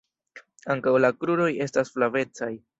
[0.75, 2.53] Ankaŭ la kruroj estas flavecaj.